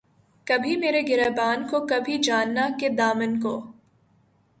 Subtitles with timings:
[0.47, 3.53] کبھی میرے گریباں کو‘ کبھی جاناں کے دامن کو